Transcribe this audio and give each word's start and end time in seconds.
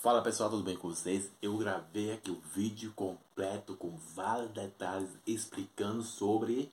Fala 0.00 0.22
pessoal, 0.22 0.48
tudo 0.48 0.62
bem 0.62 0.78
com 0.78 0.88
vocês? 0.88 1.30
Eu 1.42 1.58
gravei 1.58 2.10
aqui 2.10 2.30
o 2.30 2.40
vídeo 2.54 2.90
completo 2.94 3.76
com 3.76 3.98
vários 4.14 4.50
detalhes 4.50 5.10
explicando 5.26 6.02
sobre 6.02 6.72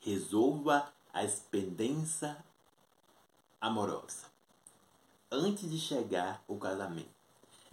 resolva 0.00 0.92
a 1.12 1.22
expendência 1.22 2.44
amorosa 3.60 4.26
antes 5.30 5.70
de 5.70 5.78
chegar 5.78 6.42
o 6.48 6.58
casamento. 6.58 7.14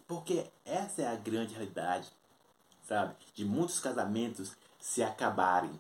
Porque 0.05 0.45
essa 0.63 1.01
é 1.01 1.07
a 1.07 1.15
grande 1.15 1.55
realidade, 1.55 2.07
sabe? 2.83 3.15
De 3.33 3.43
muitos 3.43 3.79
casamentos 3.79 4.55
se 4.79 5.01
acabarem. 5.01 5.71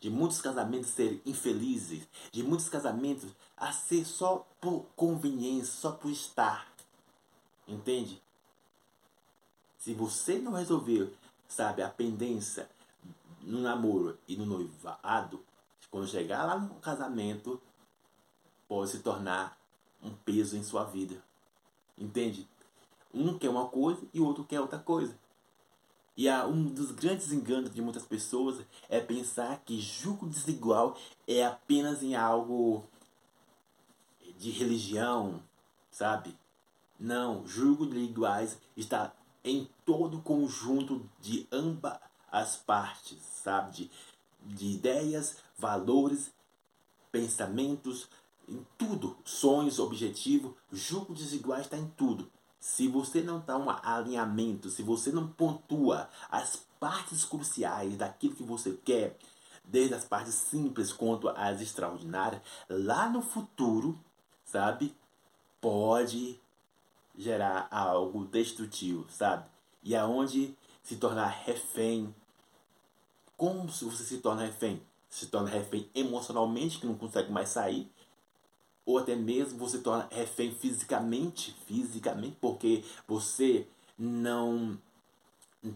De 0.00 0.08
muitos 0.08 0.40
casamentos 0.40 0.90
serem 0.90 1.20
infelizes. 1.26 2.06
De 2.30 2.42
muitos 2.42 2.68
casamentos 2.68 3.30
a 3.56 3.72
ser 3.72 4.04
só 4.04 4.46
por 4.60 4.86
conveniência, 4.94 5.72
só 5.72 5.92
por 5.92 6.10
estar. 6.10 6.72
Entende? 7.66 8.22
Se 9.78 9.92
você 9.94 10.38
não 10.38 10.52
resolver, 10.52 11.12
sabe, 11.48 11.82
a 11.82 11.88
pendência 11.88 12.68
no 13.42 13.60
namoro 13.60 14.18
e 14.28 14.36
no 14.36 14.44
noivado, 14.44 15.42
quando 15.90 16.06
chegar 16.06 16.44
lá 16.44 16.58
no 16.58 16.74
casamento, 16.76 17.60
pode 18.68 18.90
se 18.90 18.98
tornar 18.98 19.58
um 20.02 20.10
peso 20.10 20.56
em 20.56 20.62
sua 20.62 20.84
vida. 20.84 21.22
Entende? 21.96 22.48
Um 23.12 23.38
quer 23.38 23.48
uma 23.48 23.68
coisa 23.68 24.06
e 24.12 24.20
o 24.20 24.26
outro 24.26 24.44
quer 24.44 24.60
outra 24.60 24.78
coisa. 24.78 25.18
E 26.18 26.28
um 26.28 26.64
dos 26.64 26.90
grandes 26.90 27.30
enganos 27.30 27.72
de 27.72 27.80
muitas 27.80 28.04
pessoas 28.04 28.66
é 28.88 28.98
pensar 28.98 29.62
que 29.64 29.80
julgo 29.80 30.26
desigual 30.26 30.98
é 31.28 31.46
apenas 31.46 32.02
em 32.02 32.16
algo 32.16 32.82
de 34.36 34.50
religião, 34.50 35.40
sabe? 35.92 36.36
Não, 36.98 37.46
julgo 37.46 37.86
de 37.86 38.00
iguais 38.00 38.58
está 38.76 39.14
em 39.44 39.70
todo 39.86 40.18
o 40.18 40.22
conjunto 40.22 41.08
de 41.20 41.46
ambas 41.52 41.96
as 42.32 42.56
partes, 42.56 43.18
sabe? 43.44 43.70
De, 43.70 43.90
de 44.42 44.66
ideias, 44.72 45.36
valores, 45.56 46.32
pensamentos, 47.12 48.08
em 48.48 48.66
tudo, 48.76 49.16
sonhos, 49.24 49.78
objetivo, 49.78 50.56
julgo 50.72 51.14
desiguais 51.14 51.66
está 51.66 51.76
em 51.76 51.86
tudo. 51.96 52.28
Se 52.60 52.88
você 52.88 53.22
não 53.22 53.40
dá 53.40 53.56
um 53.56 53.70
alinhamento, 53.70 54.68
se 54.68 54.82
você 54.82 55.12
não 55.12 55.28
pontua 55.28 56.08
as 56.30 56.56
partes 56.80 57.24
cruciais 57.24 57.96
daquilo 57.96 58.34
que 58.34 58.42
você 58.42 58.72
quer, 58.84 59.16
desde 59.64 59.94
as 59.94 60.04
partes 60.04 60.34
simples 60.34 60.92
quanto 60.92 61.28
as 61.28 61.60
extraordinárias, 61.60 62.42
lá 62.68 63.08
no 63.08 63.22
futuro, 63.22 63.98
sabe, 64.44 64.94
pode 65.60 66.40
gerar 67.16 67.68
algo 67.70 68.24
destrutivo, 68.24 69.06
sabe? 69.10 69.44
E 69.82 69.94
aonde 69.94 70.56
se 70.88 70.96
tornar 70.96 71.26
refém. 71.44 72.14
Como 73.36 73.70
se 73.70 73.84
você 73.84 74.02
se 74.04 74.18
torna 74.18 74.46
refém? 74.46 74.82
Se 75.10 75.26
torna 75.26 75.50
refém 75.50 75.88
emocionalmente, 75.94 76.78
que 76.78 76.86
não 76.86 76.94
consegue 76.94 77.30
mais 77.30 77.50
sair. 77.50 77.90
Ou 78.88 78.96
até 78.96 79.14
mesmo 79.14 79.58
você 79.58 79.76
torna 79.76 80.08
refém 80.10 80.50
fisicamente, 80.50 81.54
fisicamente, 81.66 82.38
porque 82.40 82.82
você 83.06 83.68
não 83.98 84.78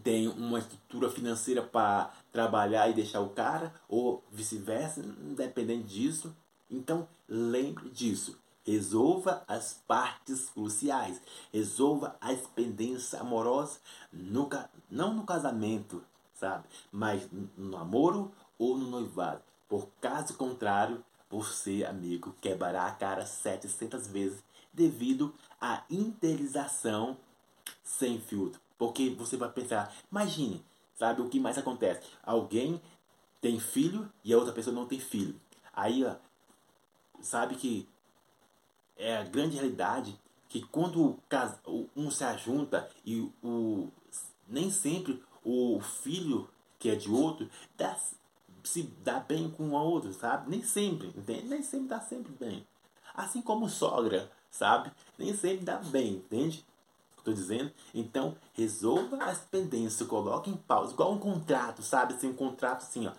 tem 0.03 0.27
uma 0.27 0.57
estrutura 0.57 1.11
financeira 1.11 1.61
para 1.61 2.11
trabalhar 2.31 2.89
e 2.89 2.93
deixar 2.95 3.19
o 3.19 3.29
cara, 3.29 3.71
ou 3.87 4.23
vice-versa, 4.31 5.01
independente 5.01 5.83
disso. 5.83 6.35
Então, 6.71 7.07
lembre 7.29 7.87
disso. 7.91 8.35
Resolva 8.65 9.43
as 9.47 9.73
partes 9.87 10.49
cruciais. 10.49 11.21
Resolva 11.53 12.15
a 12.19 12.33
expendência 12.33 13.19
amorosa, 13.19 13.77
no, 14.11 14.49
não 14.89 15.13
no 15.13 15.23
casamento, 15.23 16.03
sabe? 16.33 16.63
Mas 16.91 17.29
no 17.31 17.69
namoro 17.69 18.31
ou 18.57 18.75
no 18.75 18.87
noivado. 18.89 19.43
Por 19.69 19.87
caso 20.01 20.33
contrário, 20.33 21.03
você, 21.33 21.83
amigo, 21.83 22.35
quebrará 22.39 22.85
a 22.85 22.91
cara 22.91 23.25
700 23.25 24.05
vezes 24.05 24.43
devido 24.71 25.33
à 25.59 25.83
interiorização 25.89 27.17
sem 27.83 28.19
filtro. 28.19 28.61
Porque 28.77 29.09
você 29.09 29.35
vai 29.35 29.49
pensar, 29.49 29.91
imagine, 30.11 30.63
sabe 30.93 31.23
o 31.23 31.29
que 31.29 31.39
mais 31.39 31.57
acontece? 31.57 32.07
Alguém 32.21 32.79
tem 33.41 33.59
filho 33.59 34.07
e 34.23 34.31
a 34.31 34.37
outra 34.37 34.53
pessoa 34.53 34.75
não 34.75 34.85
tem 34.85 34.99
filho. 34.99 35.35
Aí, 35.73 36.05
ó, 36.05 36.15
sabe 37.19 37.55
que 37.55 37.89
é 38.95 39.17
a 39.17 39.23
grande 39.23 39.55
realidade 39.55 40.19
que 40.47 40.61
quando 40.61 41.17
um 41.95 42.11
se 42.11 42.23
ajunta 42.23 42.87
e 43.03 43.27
o 43.41 43.89
nem 44.47 44.69
sempre 44.69 45.23
o 45.43 45.81
filho 45.81 46.47
que 46.77 46.89
é 46.89 46.95
de 46.95 47.09
outro 47.09 47.49
dá, 47.75 47.97
se 48.63 48.83
dá 49.03 49.19
bem 49.19 49.49
com 49.49 49.69
o 49.69 49.71
outro, 49.73 50.13
sabe? 50.13 50.49
Nem 50.49 50.63
sempre, 50.63 51.07
entende? 51.07 51.47
Nem 51.47 51.63
sempre 51.63 51.87
dá 51.87 51.99
sempre 51.99 52.31
bem. 52.33 52.65
Assim 53.13 53.41
como 53.41 53.69
sogra, 53.69 54.31
sabe? 54.49 54.91
Nem 55.17 55.35
sempre 55.35 55.65
dá 55.65 55.77
bem, 55.77 56.13
entende? 56.13 56.65
Estou 57.17 57.33
dizendo? 57.33 57.71
Então, 57.93 58.35
resolva 58.53 59.17
as 59.23 59.39
pendências, 59.39 60.07
coloque 60.07 60.49
em 60.49 60.57
pausa, 60.57 60.93
igual 60.93 61.13
um 61.13 61.19
contrato, 61.19 61.81
sabe? 61.81 62.13
Assim, 62.13 62.27
um 62.27 62.35
contrato 62.35 62.83
assim, 62.83 63.07
ó. 63.07 63.13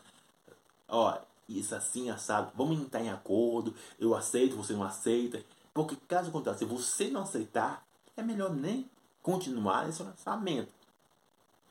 Ó, 0.88 1.18
isso 1.48 1.74
assim, 1.74 2.10
assado, 2.10 2.52
vamos 2.54 2.78
entrar 2.78 3.02
em 3.02 3.10
acordo, 3.10 3.74
eu 3.98 4.14
aceito, 4.14 4.56
você 4.56 4.72
não 4.72 4.82
aceita. 4.82 5.42
Porque 5.72 5.96
caso 6.08 6.30
contrário, 6.30 6.58
se 6.58 6.64
você 6.64 7.08
não 7.08 7.22
aceitar, 7.22 7.84
é 8.16 8.22
melhor 8.22 8.50
nem 8.54 8.88
continuar 9.22 9.88
esse 9.88 10.02
relacionamento. 10.02 10.72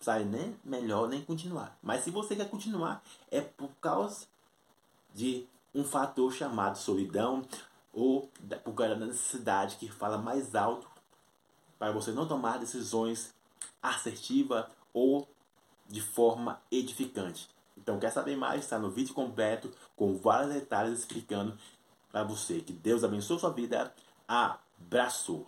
Sabe, 0.03 0.25
nem 0.25 0.53
melhor 0.66 1.08
nem 1.08 1.24
continuar. 1.24 1.78
Mas 1.81 2.03
se 2.03 2.12
você 2.12 2.36
quer 2.36 2.50
continuar, 2.50 3.02
é 3.31 3.40
por 3.40 3.69
causa 3.80 4.28
de 5.14 5.47
um 5.74 5.86
fator 5.86 6.34
chamado 6.34 6.78
solidão 6.78 7.41
ou 7.94 8.30
por 8.66 8.74
causa 8.74 8.96
da 8.96 9.06
necessidade 9.06 9.78
que 9.78 9.90
fala 9.90 10.18
mais 10.18 10.56
alto 10.56 10.86
para 11.80 11.94
você 11.94 12.12
não 12.12 12.28
tomar 12.28 12.59
decisões 12.59 13.34
assertivas 13.81 14.66
ou 14.94 15.25
de 15.88 16.02
forma 16.02 16.62
edificante. 16.70 17.50
Então, 17.78 17.97
quer 17.97 18.12
saber 18.12 18.35
mais? 18.35 18.66
Está 18.66 18.78
no 18.78 18.91
vídeo 18.91 19.14
completo 19.14 19.72
com 19.96 20.18
vários 20.18 20.53
detalhes 20.53 21.00
explicando 21.00 21.58
para 22.12 22.25
você. 22.25 22.59
Que 22.59 22.74
Deus 22.74 23.06
abençoe 23.06 23.40
sua 23.40 23.52
vida. 23.52 23.94
Abraço! 24.28 25.46